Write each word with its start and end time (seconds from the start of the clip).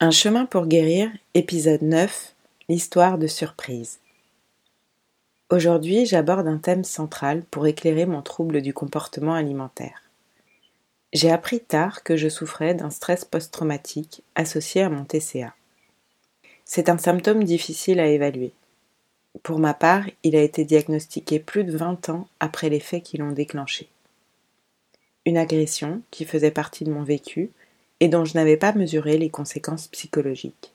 Un 0.00 0.12
chemin 0.12 0.46
pour 0.46 0.66
guérir, 0.66 1.10
épisode 1.34 1.82
9, 1.82 2.32
l'histoire 2.68 3.18
de 3.18 3.26
surprise. 3.26 3.98
Aujourd'hui, 5.50 6.06
j'aborde 6.06 6.46
un 6.46 6.58
thème 6.58 6.84
central 6.84 7.42
pour 7.50 7.66
éclairer 7.66 8.06
mon 8.06 8.22
trouble 8.22 8.62
du 8.62 8.72
comportement 8.72 9.34
alimentaire. 9.34 10.04
J'ai 11.12 11.32
appris 11.32 11.58
tard 11.58 12.04
que 12.04 12.16
je 12.16 12.28
souffrais 12.28 12.74
d'un 12.74 12.90
stress 12.90 13.24
post-traumatique 13.24 14.22
associé 14.36 14.82
à 14.82 14.88
mon 14.88 15.04
TCA. 15.04 15.52
C'est 16.64 16.88
un 16.88 16.98
symptôme 16.98 17.42
difficile 17.42 17.98
à 17.98 18.06
évaluer. 18.06 18.52
Pour 19.42 19.58
ma 19.58 19.74
part, 19.74 20.04
il 20.22 20.36
a 20.36 20.42
été 20.42 20.64
diagnostiqué 20.64 21.40
plus 21.40 21.64
de 21.64 21.76
20 21.76 22.08
ans 22.10 22.28
après 22.38 22.68
les 22.68 22.78
faits 22.78 23.02
qui 23.02 23.16
l'ont 23.16 23.32
déclenché. 23.32 23.88
Une 25.26 25.38
agression 25.38 26.02
qui 26.12 26.24
faisait 26.24 26.52
partie 26.52 26.84
de 26.84 26.92
mon 26.92 27.02
vécu 27.02 27.50
et 28.00 28.08
dont 28.08 28.24
je 28.24 28.34
n'avais 28.34 28.56
pas 28.56 28.72
mesuré 28.72 29.18
les 29.18 29.30
conséquences 29.30 29.88
psychologiques. 29.88 30.72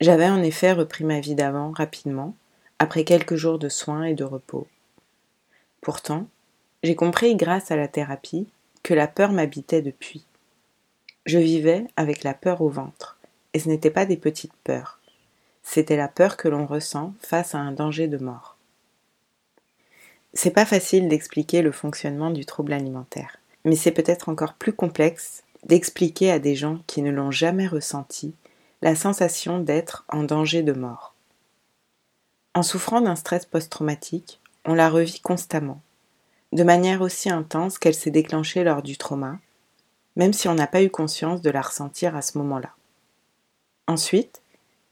J'avais 0.00 0.28
en 0.28 0.42
effet 0.42 0.72
repris 0.72 1.04
ma 1.04 1.20
vie 1.20 1.34
d'avant 1.34 1.70
rapidement, 1.70 2.34
après 2.78 3.04
quelques 3.04 3.36
jours 3.36 3.58
de 3.58 3.68
soins 3.68 4.04
et 4.04 4.14
de 4.14 4.24
repos. 4.24 4.66
Pourtant, 5.80 6.26
j'ai 6.82 6.96
compris 6.96 7.36
grâce 7.36 7.70
à 7.70 7.76
la 7.76 7.88
thérapie 7.88 8.48
que 8.82 8.94
la 8.94 9.06
peur 9.06 9.32
m'habitait 9.32 9.82
depuis. 9.82 10.24
Je 11.24 11.38
vivais 11.38 11.86
avec 11.96 12.24
la 12.24 12.34
peur 12.34 12.60
au 12.60 12.68
ventre, 12.68 13.18
et 13.54 13.58
ce 13.58 13.68
n'était 13.68 13.90
pas 13.90 14.04
des 14.04 14.16
petites 14.16 14.52
peurs, 14.64 15.00
c'était 15.64 15.96
la 15.96 16.08
peur 16.08 16.36
que 16.36 16.46
l'on 16.46 16.66
ressent 16.66 17.14
face 17.20 17.54
à 17.54 17.58
un 17.58 17.72
danger 17.72 18.06
de 18.06 18.18
mort. 18.18 18.56
C'est 20.34 20.50
pas 20.50 20.66
facile 20.66 21.08
d'expliquer 21.08 21.62
le 21.62 21.72
fonctionnement 21.72 22.30
du 22.30 22.44
trouble 22.44 22.72
alimentaire 22.72 23.38
mais 23.64 23.76
c'est 23.76 23.90
peut-être 23.90 24.28
encore 24.28 24.54
plus 24.54 24.72
complexe 24.72 25.42
d'expliquer 25.66 26.30
à 26.30 26.38
des 26.38 26.54
gens 26.54 26.78
qui 26.86 27.02
ne 27.02 27.10
l'ont 27.10 27.30
jamais 27.30 27.66
ressenti 27.66 28.34
la 28.82 28.94
sensation 28.94 29.60
d'être 29.60 30.04
en 30.08 30.22
danger 30.22 30.62
de 30.62 30.72
mort. 30.72 31.14
En 32.54 32.62
souffrant 32.62 33.00
d'un 33.00 33.16
stress 33.16 33.46
post-traumatique, 33.46 34.40
on 34.64 34.74
la 34.74 34.90
revit 34.90 35.20
constamment, 35.20 35.80
de 36.52 36.62
manière 36.62 37.00
aussi 37.00 37.30
intense 37.30 37.78
qu'elle 37.78 37.94
s'est 37.94 38.10
déclenchée 38.10 38.62
lors 38.62 38.82
du 38.82 38.96
trauma, 38.96 39.38
même 40.16 40.32
si 40.32 40.48
on 40.48 40.54
n'a 40.54 40.66
pas 40.66 40.82
eu 40.82 40.90
conscience 40.90 41.40
de 41.40 41.50
la 41.50 41.62
ressentir 41.62 42.14
à 42.14 42.22
ce 42.22 42.38
moment-là. 42.38 42.70
Ensuite, 43.86 44.42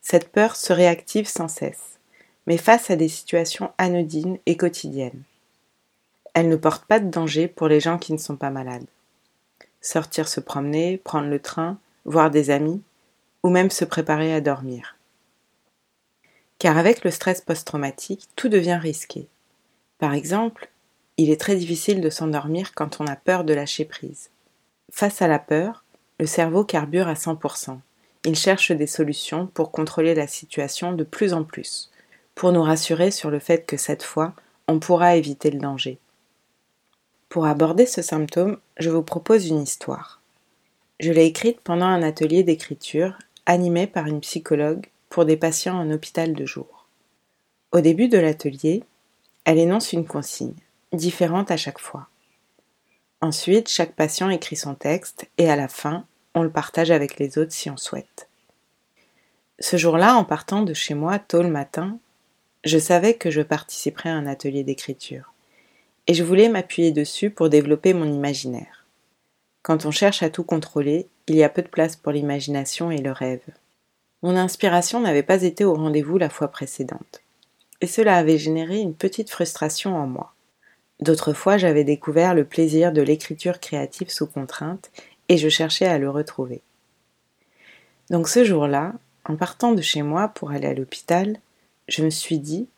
cette 0.01 0.31
peur 0.31 0.57
se 0.57 0.73
réactive 0.73 1.29
sans 1.29 1.49
cesse, 1.49 1.99
mais 2.47 2.57
face 2.57 2.91
à 2.91 2.97
des 2.97 3.09
situations 3.09 3.73
anodines 3.79 4.39
et 4.47 4.57
quotidiennes 4.57 5.23
elle 6.35 6.49
ne 6.49 6.57
porte 6.57 6.87
pas 6.87 6.99
de 6.99 7.11
danger 7.11 7.49
pour 7.49 7.69
les 7.69 7.81
gens 7.81 7.99
qui 7.99 8.13
ne 8.13 8.19
sont 8.19 8.37
pas 8.37 8.51
malades. 8.51 8.87
Sortir 9.81 10.29
se 10.29 10.41
promener, 10.41 10.97
prendre 10.97 11.29
le 11.29 11.41
train, 11.41 11.79
voir 12.05 12.31
des 12.31 12.51
amis, 12.51 12.83
ou 13.43 13.51
même 13.51 13.71
se 13.71 13.85
préparer 13.85 14.33
à 14.33 14.41
dormir. 14.41 14.97
Car 16.59 16.79
avec 16.79 17.05
le 17.05 17.11
stress 17.11 17.41
post-traumatique, 17.41 18.29
tout 18.37 18.49
devient 18.49 18.79
risqué. 18.81 19.27
Par 19.99 20.15
exemple, 20.15 20.71
il 21.17 21.31
est 21.31 21.41
très 21.41 21.57
difficile 21.57 22.01
de 22.01 22.11
s'endormir 22.11 22.73
quand 22.75 23.01
on 23.01 23.07
a 23.07 23.17
peur 23.17 23.45
de 23.45 23.53
lâcher 23.53 23.85
prise. 23.85 24.31
Face 24.91 25.23
à 25.23 25.29
la 25.29 25.39
peur, 25.39 25.85
le 26.19 26.27
cerveau 26.27 26.65
carbure 26.65 27.09
à 27.09 27.15
100%. 27.15 27.79
Il 28.25 28.37
cherche 28.37 28.71
des 28.71 28.87
solutions 28.87 29.49
pour 29.49 29.73
contrôler 29.73 30.15
la 30.15 30.29
situation 30.29 30.93
de 30.93 31.03
plus 31.03 31.35
en 31.35 31.43
plus, 31.43 31.91
pour 32.35 32.53
nous 32.53 32.63
rassurer 32.63 33.11
sur 33.11 33.31
le 33.31 33.41
fait 33.41 33.67
que 33.67 33.77
cette 33.77 34.05
fois, 34.05 34.33
on 34.69 34.79
pourra 34.79 35.17
éviter 35.17 35.51
le 35.51 35.59
danger. 35.59 35.99
Pour 37.33 37.47
aborder 37.47 37.87
ce 37.87 38.03
symptôme, 38.03 38.59
je 38.77 38.91
vous 38.91 39.03
propose 39.03 39.49
une 39.49 39.63
histoire. 39.63 40.21
Je 41.01 41.13
l'ai 41.13 41.25
écrite 41.25 41.63
pendant 41.63 41.87
un 41.87 42.03
atelier 42.03 42.43
d'écriture 42.43 43.17
animé 43.47 43.87
par 43.87 44.07
une 44.07 44.21
psychologue 44.21 44.89
pour 45.09 45.25
des 45.25 45.39
patients 45.39 45.79
en 45.79 45.91
hôpital 45.91 46.35
de 46.35 46.45
jour. 46.45 46.87
Au 47.71 47.81
début 47.81 48.09
de 48.09 48.19
l'atelier, 48.19 48.85
elle 49.47 49.57
énonce 49.57 49.95
une 49.95 50.05
consigne, 50.05 50.53
différente 50.93 51.51
à 51.51 51.57
chaque 51.57 51.79
fois. 51.79 52.09
Ensuite, 53.23 53.71
chaque 53.71 53.95
patient 53.95 54.29
écrit 54.29 54.57
son 54.57 54.75
texte 54.75 55.27
et 55.39 55.49
à 55.49 55.57
la 55.57 55.69
fin, 55.69 56.05
on 56.35 56.43
le 56.43 56.53
partage 56.53 56.91
avec 56.91 57.19
les 57.19 57.39
autres 57.39 57.53
si 57.53 57.71
on 57.71 57.79
souhaite. 57.79 58.29
Ce 59.59 59.79
jour-là, 59.79 60.17
en 60.17 60.25
partant 60.25 60.61
de 60.61 60.75
chez 60.75 60.93
moi 60.93 61.19
tôt 61.19 61.43
le 61.43 61.49
matin, 61.49 61.99
je 62.65 62.77
savais 62.77 63.15
que 63.15 63.31
je 63.31 63.41
participerais 63.41 64.11
à 64.11 64.17
un 64.17 64.27
atelier 64.27 64.65
d'écriture 64.65 65.32
et 66.07 66.15
je 66.15 66.25
voulais 66.25 66.49
m'appuyer 66.49 66.91
dessus 66.91 67.31
pour 67.31 67.49
développer 67.49 67.95
mon 67.95 68.11
imaginaire. 68.13 68.87
Quand 69.63 69.87
on 69.87 69.91
cherche 69.91 70.23
à 70.23 70.31
tout 70.31 70.45
contrôler, 70.45 71.07
il 71.29 71.37
y 71.37 71.45
a 71.45 71.49
peu 71.49 71.63
de 71.63 71.69
place 71.69 71.97
pour 71.97 72.13
l'imagination 72.13 72.91
et 72.91 72.99
le 72.99 73.13
rêve. 73.13 73.43
Mon 74.23 74.37
inspiration 74.37 75.01
n'avait 75.01 75.23
pas 75.23 75.43
été 75.43 75.65
au 75.65 75.75
rendez-vous 75.75 76.19
la 76.19 76.31
fois 76.31 76.49
précédente, 76.49 77.23
et 77.81 77.87
cela 77.87 78.17
avait 78.17 78.39
généré 78.39 78.79
une 78.79 78.95
petite 78.95 79.31
frustration 79.31 79.97
en 79.97 80.07
moi. 80.07 80.35
D'autres 81.01 81.33
fois, 81.33 81.59
j'avais 81.59 81.85
découvert 81.85 82.35
le 82.35 82.45
plaisir 82.45 82.93
de 82.93 83.03
l'écriture 83.03 83.59
créative 83.61 84.11
sous 84.11 84.27
contrainte, 84.27 84.91
et 85.29 85.37
je 85.37 85.49
cherchais 85.49 85.87
à 85.87 85.99
le 85.99 86.11
retrouver. 86.11 86.61
Donc 88.11 88.29
ce 88.29 88.45
jour-là, 88.45 88.93
en 89.25 89.37
partant 89.37 89.73
de 89.73 89.83
chez 89.83 90.03
moi 90.03 90.29
pour 90.29 90.51
aller 90.51 90.67
à 90.67 90.75
l'hôpital, 90.75 91.39
je 91.89 92.05
me 92.05 92.11
suis 92.11 92.39
dit 92.39 92.69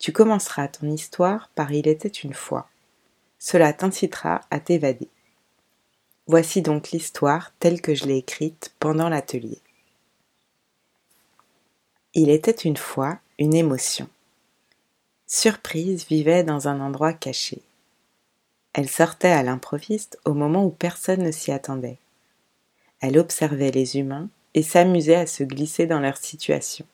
tu 0.00 0.12
commenceras 0.12 0.66
ton 0.66 0.90
histoire 0.90 1.50
par 1.54 1.72
Il 1.72 1.86
était 1.86 2.08
une 2.08 2.32
fois. 2.32 2.68
Cela 3.38 3.74
t'incitera 3.74 4.40
à 4.50 4.58
t'évader. 4.58 5.08
Voici 6.26 6.62
donc 6.62 6.90
l'histoire 6.90 7.52
telle 7.60 7.82
que 7.82 7.94
je 7.94 8.06
l'ai 8.06 8.16
écrite 8.16 8.74
pendant 8.80 9.10
l'atelier. 9.10 9.58
Il 12.14 12.30
était 12.30 12.50
une 12.50 12.78
fois 12.78 13.18
une 13.38 13.54
émotion. 13.54 14.08
Surprise 15.26 16.06
vivait 16.06 16.44
dans 16.44 16.66
un 16.66 16.80
endroit 16.80 17.12
caché. 17.12 17.60
Elle 18.72 18.88
sortait 18.88 19.28
à 19.28 19.42
l'improviste 19.42 20.18
au 20.24 20.32
moment 20.32 20.64
où 20.64 20.70
personne 20.70 21.22
ne 21.22 21.30
s'y 21.30 21.52
attendait. 21.52 21.98
Elle 23.00 23.18
observait 23.18 23.70
les 23.70 23.98
humains 23.98 24.30
et 24.54 24.62
s'amusait 24.62 25.16
à 25.16 25.26
se 25.26 25.44
glisser 25.44 25.86
dans 25.86 26.00
leur 26.00 26.16
situation 26.16 26.86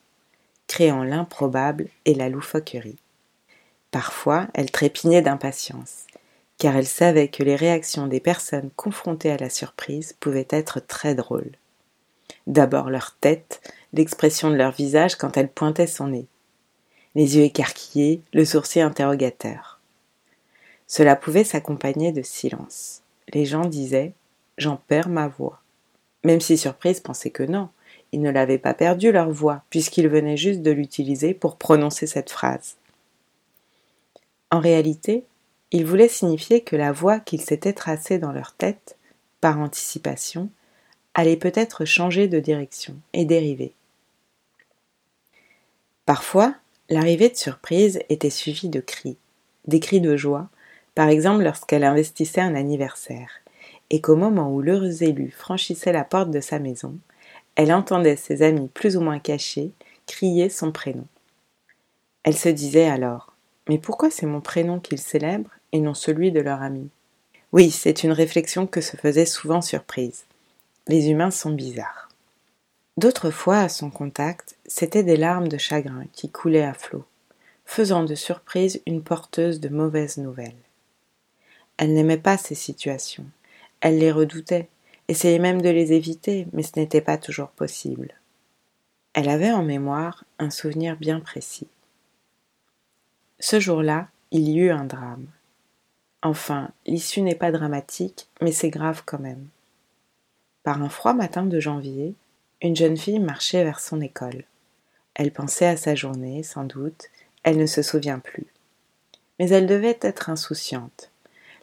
créant 0.66 1.04
l'improbable 1.04 1.88
et 2.04 2.14
la 2.14 2.28
loufoquerie. 2.28 2.98
Parfois, 3.90 4.48
elle 4.54 4.70
trépignait 4.70 5.22
d'impatience, 5.22 6.06
car 6.58 6.76
elle 6.76 6.86
savait 6.86 7.28
que 7.28 7.42
les 7.42 7.56
réactions 7.56 8.06
des 8.06 8.20
personnes 8.20 8.70
confrontées 8.76 9.30
à 9.30 9.36
la 9.36 9.50
surprise 9.50 10.14
pouvaient 10.20 10.48
être 10.50 10.80
très 10.80 11.14
drôles. 11.14 11.52
D'abord 12.46 12.90
leur 12.90 13.16
tête, 13.20 13.60
l'expression 13.92 14.50
de 14.50 14.56
leur 14.56 14.72
visage 14.72 15.16
quand 15.16 15.36
elle 15.36 15.48
pointait 15.48 15.86
son 15.86 16.08
nez, 16.08 16.26
les 17.14 17.36
yeux 17.36 17.44
écarquillés, 17.44 18.20
le 18.34 18.44
sourcil 18.44 18.82
interrogateur. 18.82 19.80
Cela 20.86 21.16
pouvait 21.16 21.44
s'accompagner 21.44 22.12
de 22.12 22.22
silence. 22.22 23.02
Les 23.32 23.46
gens 23.46 23.64
disaient 23.64 24.12
J'en 24.58 24.76
perds 24.76 25.08
ma 25.08 25.26
voix. 25.26 25.60
Même 26.24 26.40
si 26.40 26.58
Surprise 26.58 27.00
pensait 27.00 27.30
que 27.30 27.42
non, 27.42 27.70
ils 28.12 28.20
ne 28.20 28.30
l'avaient 28.30 28.58
pas 28.58 28.74
perdu 28.74 29.12
leur 29.12 29.30
voix, 29.30 29.62
puisqu'ils 29.70 30.08
venaient 30.08 30.36
juste 30.36 30.62
de 30.62 30.70
l'utiliser 30.70 31.34
pour 31.34 31.56
prononcer 31.56 32.06
cette 32.06 32.30
phrase. 32.30 32.76
En 34.50 34.60
réalité, 34.60 35.24
ils 35.72 35.84
voulaient 35.84 36.08
signifier 36.08 36.60
que 36.60 36.76
la 36.76 36.92
voie 36.92 37.18
qu'ils 37.18 37.42
s'étaient 37.42 37.72
tracée 37.72 38.18
dans 38.18 38.32
leur 38.32 38.52
tête, 38.52 38.96
par 39.40 39.58
anticipation, 39.58 40.48
allait 41.14 41.36
peut-être 41.36 41.84
changer 41.84 42.28
de 42.28 42.40
direction 42.40 42.96
et 43.12 43.24
dériver. 43.24 43.72
Parfois, 46.04 46.54
l'arrivée 46.88 47.30
de 47.30 47.36
surprise 47.36 48.00
était 48.08 48.30
suivie 48.30 48.68
de 48.68 48.80
cris, 48.80 49.16
des 49.66 49.80
cris 49.80 50.00
de 50.00 50.16
joie, 50.16 50.48
par 50.94 51.08
exemple 51.08 51.42
lorsqu'elle 51.42 51.84
investissait 51.84 52.40
un 52.40 52.54
anniversaire, 52.54 53.30
et 53.90 54.00
qu'au 54.00 54.16
moment 54.16 54.52
où 54.52 54.62
l'heureux 54.62 55.02
élu 55.02 55.30
franchissait 55.30 55.92
la 55.92 56.04
porte 56.04 56.30
de 56.30 56.40
sa 56.40 56.58
maison, 56.58 56.96
elle 57.56 57.72
entendait 57.72 58.16
ses 58.16 58.42
amis 58.42 58.68
plus 58.68 58.96
ou 58.96 59.00
moins 59.00 59.18
cachés 59.18 59.72
crier 60.06 60.48
son 60.48 60.72
prénom. 60.72 61.06
Elle 62.22 62.36
se 62.36 62.48
disait 62.48 62.88
alors 62.88 63.34
Mais 63.68 63.78
pourquoi 63.78 64.10
c'est 64.10 64.26
mon 64.26 64.40
prénom 64.40 64.78
qu'ils 64.78 65.00
célèbrent 65.00 65.54
et 65.72 65.80
non 65.80 65.94
celui 65.94 66.30
de 66.30 66.40
leur 66.40 66.62
ami? 66.62 66.88
Oui, 67.52 67.70
c'est 67.70 68.04
une 68.04 68.12
réflexion 68.12 68.66
que 68.66 68.80
se 68.80 68.96
faisait 68.96 69.26
souvent 69.26 69.62
surprise. 69.62 70.24
Les 70.88 71.08
humains 71.08 71.30
sont 71.30 71.50
bizarres. 71.50 72.08
D'autres 72.96 73.30
fois, 73.30 73.58
à 73.58 73.68
son 73.68 73.90
contact, 73.90 74.56
c'étaient 74.66 75.02
des 75.02 75.16
larmes 75.16 75.48
de 75.48 75.58
chagrin 75.58 76.04
qui 76.12 76.30
coulaient 76.30 76.64
à 76.64 76.74
flots, 76.74 77.04
faisant 77.64 78.04
de 78.04 78.14
surprise 78.14 78.80
une 78.86 79.02
porteuse 79.02 79.60
de 79.60 79.68
mauvaises 79.68 80.16
nouvelles. 80.16 80.56
Elle 81.76 81.92
n'aimait 81.92 82.16
pas 82.16 82.38
ces 82.38 82.54
situations, 82.54 83.26
elle 83.80 83.98
les 83.98 84.12
redoutait, 84.12 84.68
essayait 85.08 85.38
même 85.38 85.62
de 85.62 85.68
les 85.68 85.92
éviter, 85.92 86.46
mais 86.52 86.62
ce 86.62 86.78
n'était 86.78 87.00
pas 87.00 87.18
toujours 87.18 87.48
possible. 87.48 88.14
Elle 89.14 89.28
avait 89.28 89.52
en 89.52 89.62
mémoire 89.62 90.24
un 90.38 90.50
souvenir 90.50 90.96
bien 90.96 91.20
précis. 91.20 91.68
Ce 93.38 93.60
jour-là, 93.60 94.08
il 94.30 94.48
y 94.48 94.58
eut 94.58 94.70
un 94.70 94.84
drame. 94.84 95.26
Enfin, 96.22 96.70
l'issue 96.86 97.22
n'est 97.22 97.34
pas 97.34 97.52
dramatique, 97.52 98.28
mais 98.40 98.52
c'est 98.52 98.70
grave 98.70 99.02
quand 99.06 99.20
même. 99.20 99.46
Par 100.62 100.82
un 100.82 100.88
froid 100.88 101.14
matin 101.14 101.44
de 101.46 101.60
janvier, 101.60 102.14
une 102.60 102.76
jeune 102.76 102.96
fille 102.96 103.20
marchait 103.20 103.64
vers 103.64 103.80
son 103.80 104.00
école. 104.00 104.44
Elle 105.14 105.32
pensait 105.32 105.66
à 105.66 105.76
sa 105.76 105.94
journée, 105.94 106.42
sans 106.42 106.64
doute, 106.64 107.06
elle 107.42 107.56
ne 107.56 107.66
se 107.66 107.82
souvient 107.82 108.18
plus. 108.18 108.46
Mais 109.38 109.48
elle 109.48 109.66
devait 109.66 109.98
être 110.02 110.28
insouciante. 110.28 111.10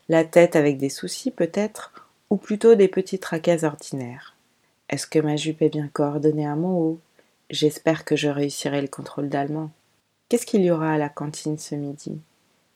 La 0.10 0.24
tête 0.24 0.56
avec 0.56 0.78
des 0.78 0.90
soucis 0.90 1.32
peut-être, 1.32 1.93
ou 2.34 2.38
plutôt 2.38 2.74
des 2.74 2.88
petits 2.88 3.20
tracas 3.20 3.62
ordinaires. 3.62 4.36
Est-ce 4.90 5.06
que 5.06 5.20
ma 5.20 5.36
jupe 5.36 5.62
est 5.62 5.70
bien 5.70 5.88
coordonnée 5.88 6.48
à 6.48 6.56
mon 6.56 6.80
haut? 6.80 7.00
J'espère 7.52 8.06
que 8.06 8.16
je 8.16 8.28
réussirai 8.28 8.82
le 8.82 8.88
contrôle 8.88 9.30
d'allemand. 9.30 9.70
Qu'est-ce 10.30 10.48
qu'il 10.48 10.64
y 10.64 10.72
aura 10.72 10.94
à 10.94 10.98
la 10.98 11.10
cantine 11.10 11.60
ce 11.60 11.76
midi? 11.76 12.20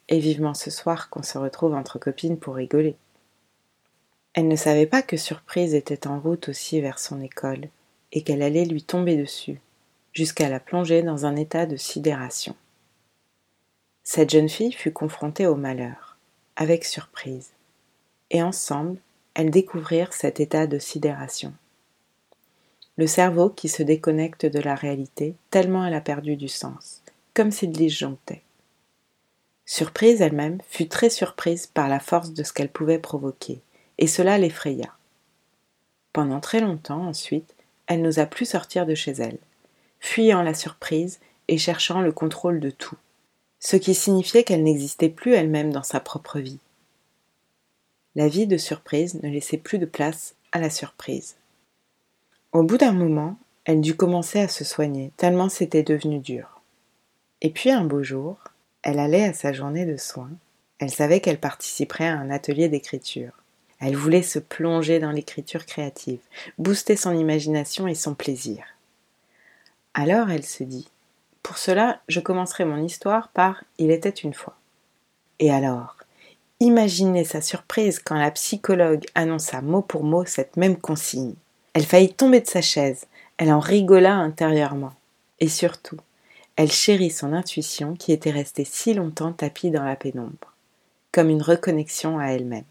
Et 0.10 0.20
vivement 0.20 0.54
ce 0.54 0.70
soir 0.70 1.10
qu'on 1.10 1.24
se 1.24 1.40
retrouve 1.40 1.74
entre 1.74 1.98
copines 1.98 2.38
pour 2.38 2.54
rigoler. 2.54 2.98
Elle 4.36 4.48
ne 4.48 4.56
savait 4.56 4.86
pas 4.86 5.02
que 5.02 5.18
Surprise 5.18 5.74
était 5.74 6.06
en 6.06 6.20
route 6.20 6.50
aussi 6.50 6.80
vers 6.80 7.00
son 7.00 7.20
école, 7.20 7.68
et 8.12 8.22
qu'elle 8.22 8.44
allait 8.44 8.66
lui 8.66 8.84
tomber 8.84 9.18
dessus, 9.18 9.60
jusqu'à 10.14 10.50
la 10.50 10.60
plonger 10.60 11.02
dans 11.02 11.26
un 11.26 11.36
état 11.36 11.66
de 11.66 11.78
sidération. 11.78 12.56
Cette 14.04 14.30
jeune 14.30 14.50
fille 14.50 14.72
fut 14.72 14.92
confrontée 14.92 15.48
au 15.48 15.56
malheur, 15.56 16.16
avec 16.58 16.86
surprise, 16.86 17.54
et 18.30 18.44
ensemble, 18.44 19.00
elles 19.38 19.52
découvrirent 19.52 20.14
cet 20.14 20.40
état 20.40 20.66
de 20.66 20.80
sidération. 20.80 21.54
Le 22.98 23.06
cerveau 23.06 23.52
qui 23.52 23.70
se 23.70 23.84
déconnecte 23.84 24.48
de 24.48 24.60
la 24.60 24.74
réalité 24.74 25.36
tellement 25.52 25.86
elle 25.86 25.94
a 25.94 26.02
perdu 26.02 26.36
du 26.36 26.48
sens, 26.48 27.04
comme 27.36 27.52
s'il 27.52 27.72
disjonctait. 27.72 28.42
Surprise 29.64 30.22
elle-même 30.22 30.58
fut 30.68 30.88
très 30.88 31.12
surprise 31.12 31.68
par 31.68 31.88
la 31.88 32.00
force 32.00 32.34
de 32.34 32.42
ce 32.42 32.52
qu'elle 32.52 32.72
pouvait 32.72 32.98
provoquer, 32.98 33.62
et 34.00 34.08
cela 34.08 34.40
l'effraya. 34.40 34.92
Pendant 36.14 36.40
très 36.40 36.60
longtemps 36.60 37.06
ensuite, 37.06 37.54
elle 37.86 38.02
n'osa 38.02 38.26
plus 38.26 38.46
sortir 38.46 38.88
de 38.88 38.96
chez 38.96 39.12
elle, 39.12 39.38
fuyant 40.00 40.42
la 40.42 40.56
surprise 40.56 41.20
et 41.48 41.60
cherchant 41.60 42.02
le 42.02 42.12
contrôle 42.12 42.60
de 42.60 42.72
tout, 42.72 42.98
ce 43.60 43.76
qui 43.76 43.94
signifiait 43.94 44.44
qu'elle 44.44 44.64
n'existait 44.64 45.10
plus 45.10 45.34
elle-même 45.34 45.72
dans 45.72 45.84
sa 45.84 46.00
propre 46.00 46.40
vie. 46.40 46.60
La 48.18 48.28
vie 48.28 48.48
de 48.48 48.58
surprise 48.58 49.22
ne 49.22 49.30
laissait 49.30 49.60
plus 49.60 49.78
de 49.78 49.86
place 49.86 50.34
à 50.52 50.58
la 50.58 50.72
surprise. 50.72 51.36
Au 52.52 52.64
bout 52.64 52.80
d'un 52.80 52.92
moment, 52.92 53.38
elle 53.64 53.80
dut 53.80 53.96
commencer 53.96 54.40
à 54.40 54.48
se 54.48 54.66
soigner, 54.66 55.12
tellement 55.18 55.50
c'était 55.50 55.84
devenu 55.84 56.18
dur. 56.18 56.60
Et 57.42 57.52
puis 57.52 57.70
un 57.70 57.84
beau 57.84 58.02
jour, 58.02 58.40
elle 58.82 58.98
allait 58.98 59.26
à 59.26 59.34
sa 59.34 59.54
journée 59.54 59.86
de 59.86 59.98
soins, 59.98 60.32
elle 60.80 60.90
savait 60.90 61.22
qu'elle 61.22 61.40
participerait 61.40 62.08
à 62.08 62.18
un 62.18 62.32
atelier 62.32 62.70
d'écriture. 62.70 63.34
Elle 63.80 63.96
voulait 63.96 64.24
se 64.24 64.40
plonger 64.40 64.98
dans 64.98 65.12
l'écriture 65.12 65.68
créative, 65.68 66.22
booster 66.58 66.96
son 66.96 67.16
imagination 67.16 67.88
et 67.88 67.94
son 67.94 68.16
plaisir. 68.16 68.64
Alors 69.94 70.32
elle 70.32 70.46
se 70.46 70.64
dit 70.64 70.90
Pour 71.44 71.60
cela, 71.60 72.02
je 72.08 72.20
commencerai 72.20 72.66
mon 72.66 72.84
histoire 72.84 73.28
par 73.28 73.64
Il 73.78 73.92
était 73.92 74.10
une 74.10 74.34
fois. 74.34 74.58
Et 75.38 75.52
alors? 75.52 75.97
Imaginez 76.60 77.24
sa 77.24 77.42
surprise 77.42 78.00
quand 78.00 78.18
la 78.18 78.32
psychologue 78.32 79.06
annonça 79.14 79.62
mot 79.62 79.84
pour 79.84 80.04
mot 80.04 80.26
cette 80.26 80.58
même 80.58 80.76
consigne. 80.76 81.36
Elle 81.74 81.86
faillit 81.86 82.14
tomber 82.14 82.42
de 82.42 82.48
sa 82.48 82.62
chaise, 82.62 83.06
elle 83.38 83.54
en 83.54 83.60
rigola 83.60 84.16
intérieurement. 84.16 84.94
Et 85.40 85.50
surtout, 85.50 85.98
elle 86.56 86.72
chérit 86.72 87.12
son 87.12 87.34
intuition 87.34 87.94
qui 87.94 88.12
était 88.12 88.32
restée 88.32 88.66
si 88.66 88.96
longtemps 88.96 89.34
tapie 89.34 89.70
dans 89.70 89.84
la 89.84 89.96
pénombre, 89.96 90.56
comme 91.12 91.30
une 91.30 91.44
reconnexion 91.44 92.18
à 92.18 92.30
elle-même. 92.30 92.64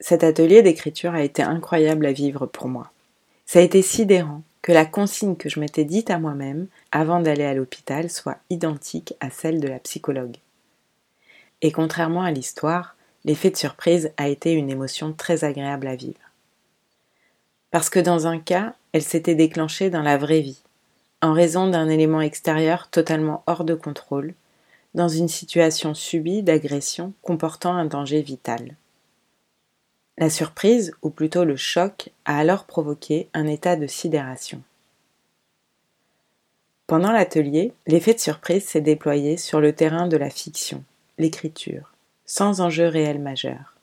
Cet 0.00 0.24
atelier 0.24 0.62
d'écriture 0.62 1.12
a 1.12 1.22
été 1.22 1.42
incroyable 1.42 2.06
à 2.06 2.12
vivre 2.12 2.46
pour 2.46 2.68
moi. 2.68 2.90
Ça 3.44 3.58
a 3.58 3.62
été 3.62 3.82
sidérant 3.82 4.40
que 4.62 4.72
la 4.72 4.86
consigne 4.86 5.36
que 5.36 5.50
je 5.50 5.60
m'étais 5.60 5.84
dite 5.84 6.08
à 6.08 6.18
moi-même 6.18 6.66
avant 6.92 7.20
d'aller 7.20 7.44
à 7.44 7.52
l'hôpital 7.52 8.08
soit 8.08 8.38
identique 8.48 9.12
à 9.20 9.28
celle 9.28 9.60
de 9.60 9.68
la 9.68 9.80
psychologue. 9.80 10.36
Et 11.62 11.72
contrairement 11.72 12.22
à 12.22 12.30
l'histoire, 12.30 12.96
l'effet 13.24 13.50
de 13.50 13.56
surprise 13.56 14.12
a 14.16 14.28
été 14.28 14.52
une 14.52 14.70
émotion 14.70 15.12
très 15.12 15.44
agréable 15.44 15.86
à 15.86 15.96
vivre. 15.96 16.20
Parce 17.70 17.90
que 17.90 17.98
dans 17.98 18.26
un 18.26 18.38
cas, 18.38 18.74
elle 18.92 19.02
s'était 19.02 19.34
déclenchée 19.34 19.90
dans 19.90 20.02
la 20.02 20.16
vraie 20.16 20.40
vie, 20.40 20.62
en 21.20 21.32
raison 21.32 21.68
d'un 21.68 21.88
élément 21.88 22.20
extérieur 22.20 22.88
totalement 22.88 23.42
hors 23.46 23.64
de 23.64 23.74
contrôle, 23.74 24.34
dans 24.94 25.08
une 25.08 25.28
situation 25.28 25.94
subie 25.94 26.42
d'agression 26.42 27.12
comportant 27.22 27.74
un 27.74 27.84
danger 27.84 28.22
vital. 28.22 28.76
La 30.16 30.30
surprise, 30.30 30.92
ou 31.02 31.10
plutôt 31.10 31.44
le 31.44 31.56
choc, 31.56 32.10
a 32.24 32.38
alors 32.38 32.64
provoqué 32.64 33.28
un 33.34 33.46
état 33.46 33.76
de 33.76 33.86
sidération. 33.86 34.62
Pendant 36.86 37.12
l'atelier, 37.12 37.72
l'effet 37.86 38.14
de 38.14 38.18
surprise 38.18 38.64
s'est 38.64 38.80
déployé 38.80 39.36
sur 39.36 39.60
le 39.60 39.74
terrain 39.74 40.08
de 40.08 40.16
la 40.16 40.30
fiction, 40.30 40.82
l'écriture, 41.18 41.94
sans 42.26 42.60
enjeu 42.60 42.86
réel 42.86 43.20
majeur. 43.20 43.74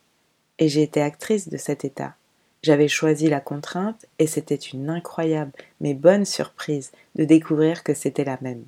Et 0.60 0.70
j'ai 0.70 0.84
été 0.84 1.02
actrice 1.02 1.50
de 1.50 1.58
cet 1.58 1.86
état. 1.86 2.16
J'avais 2.64 2.88
choisi 2.88 3.30
la 3.30 3.42
contrainte 3.42 4.06
et 4.18 4.28
c'était 4.28 4.56
une 4.56 4.90
incroyable 4.90 5.52
mais 5.82 5.94
bonne 5.94 6.26
surprise 6.26 6.92
de 7.16 7.26
découvrir 7.26 7.84
que 7.84 7.94
c'était 7.94 8.24
la 8.24 8.38
même. 8.42 8.64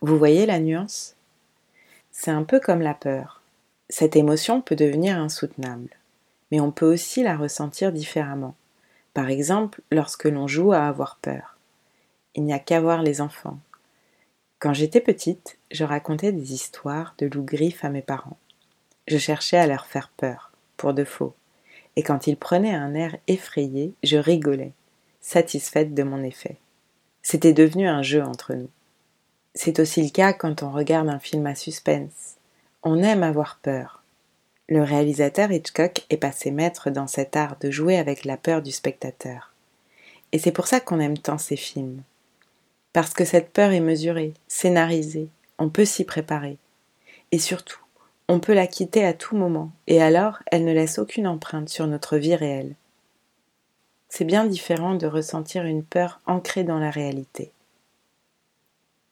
Vous 0.00 0.18
voyez 0.18 0.46
la 0.46 0.58
nuance? 0.58 1.14
C'est 2.10 2.30
un 2.30 2.42
peu 2.42 2.58
comme 2.58 2.80
la 2.80 2.94
peur. 2.94 3.42
Cette 3.88 4.16
émotion 4.16 4.60
peut 4.60 4.76
devenir 4.76 5.16
insoutenable 5.18 5.90
mais 6.50 6.60
on 6.60 6.70
peut 6.70 6.90
aussi 6.90 7.22
la 7.22 7.36
ressentir 7.36 7.92
différemment. 7.92 8.54
Par 9.14 9.30
exemple, 9.30 9.80
lorsque 9.90 10.24
l'on 10.24 10.46
joue 10.46 10.72
à 10.72 10.86
avoir 10.86 11.16
peur. 11.20 11.56
Il 12.34 12.44
n'y 12.44 12.52
a 12.52 12.58
qu'à 12.58 12.80
voir 12.80 13.02
les 13.02 13.20
enfants. 13.20 13.58
Quand 14.58 14.74
j'étais 14.74 15.00
petite, 15.00 15.58
je 15.70 15.84
racontais 15.84 16.32
des 16.32 16.52
histoires 16.52 17.14
de 17.18 17.26
loups 17.26 17.44
griffes 17.44 17.84
à 17.84 17.90
mes 17.90 18.02
parents. 18.02 18.38
Je 19.06 19.18
cherchais 19.18 19.56
à 19.56 19.66
leur 19.66 19.86
faire 19.86 20.10
peur, 20.16 20.52
pour 20.76 20.94
de 20.94 21.04
faux. 21.04 21.34
Et 21.96 22.02
quand 22.02 22.26
ils 22.26 22.36
prenaient 22.36 22.74
un 22.74 22.94
air 22.94 23.16
effrayé, 23.26 23.94
je 24.02 24.16
rigolais, 24.16 24.72
satisfaite 25.20 25.94
de 25.94 26.02
mon 26.02 26.22
effet. 26.22 26.56
C'était 27.22 27.52
devenu 27.52 27.88
un 27.88 28.02
jeu 28.02 28.22
entre 28.22 28.54
nous. 28.54 28.70
C'est 29.54 29.80
aussi 29.80 30.02
le 30.02 30.10
cas 30.10 30.32
quand 30.32 30.62
on 30.62 30.70
regarde 30.70 31.08
un 31.08 31.18
film 31.18 31.46
à 31.46 31.54
suspense. 31.54 32.36
On 32.82 33.02
aime 33.02 33.22
avoir 33.22 33.58
peur, 33.62 33.98
le 34.70 34.82
réalisateur 34.82 35.50
Hitchcock 35.50 36.04
est 36.10 36.18
passé 36.18 36.50
maître 36.50 36.90
dans 36.90 37.06
cet 37.06 37.36
art 37.36 37.56
de 37.58 37.70
jouer 37.70 37.96
avec 37.96 38.26
la 38.26 38.36
peur 38.36 38.60
du 38.60 38.70
spectateur. 38.70 39.54
Et 40.32 40.38
c'est 40.38 40.52
pour 40.52 40.66
ça 40.66 40.78
qu'on 40.78 41.00
aime 41.00 41.16
tant 41.16 41.38
ces 41.38 41.56
films. 41.56 42.02
Parce 42.98 43.14
que 43.14 43.24
cette 43.24 43.52
peur 43.52 43.70
est 43.70 43.78
mesurée, 43.78 44.34
scénarisée, 44.48 45.28
on 45.60 45.68
peut 45.68 45.84
s'y 45.84 46.02
préparer. 46.02 46.58
Et 47.30 47.38
surtout, 47.38 47.78
on 48.26 48.40
peut 48.40 48.54
la 48.54 48.66
quitter 48.66 49.04
à 49.04 49.12
tout 49.12 49.36
moment, 49.36 49.70
et 49.86 50.02
alors 50.02 50.42
elle 50.46 50.64
ne 50.64 50.72
laisse 50.72 50.98
aucune 50.98 51.28
empreinte 51.28 51.68
sur 51.68 51.86
notre 51.86 52.16
vie 52.16 52.34
réelle. 52.34 52.74
C'est 54.08 54.24
bien 54.24 54.46
différent 54.46 54.96
de 54.96 55.06
ressentir 55.06 55.64
une 55.64 55.84
peur 55.84 56.20
ancrée 56.26 56.64
dans 56.64 56.80
la 56.80 56.90
réalité. 56.90 57.52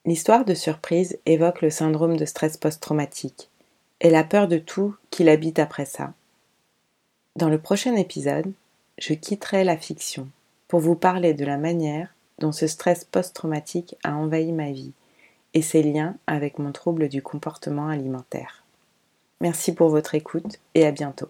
L'histoire 0.05 0.45
de 0.45 0.55
surprise 0.55 1.21
évoque 1.25 1.62
le 1.62 1.71
syndrome 1.71 2.16
de 2.16 2.25
stress 2.25 2.57
post-traumatique, 2.57 3.50
et 4.00 4.11
la 4.11 4.25
peur 4.25 4.49
de 4.49 4.59
tout 4.59 4.97
qui 5.11 5.23
l'habite 5.23 5.61
après 5.61 5.87
ça. 5.87 6.12
Dans 7.37 7.49
le 7.49 7.61
prochain 7.61 7.95
épisode, 7.95 8.52
je 8.99 9.14
quitterai 9.14 9.62
la 9.62 9.76
fiction 9.76 10.28
pour 10.66 10.81
vous 10.81 10.97
parler 10.97 11.35
de 11.35 11.45
la 11.45 11.57
manière 11.57 12.15
dont 12.38 12.52
ce 12.52 12.66
stress 12.66 13.05
post-traumatique 13.05 13.97
a 14.05 14.14
envahi 14.14 14.52
ma 14.52 14.71
vie 14.71 14.93
et 15.55 15.62
ses 15.62 15.83
liens 15.83 16.16
avec 16.26 16.59
mon 16.59 16.73
trouble 16.73 17.09
du 17.09 17.23
comportement 17.23 17.88
alimentaire. 17.88 18.64
Merci 19.40 19.75
pour 19.75 19.88
votre 19.88 20.14
écoute 20.14 20.59
et 20.75 20.87
à 20.87 20.93
bientôt. 20.93 21.28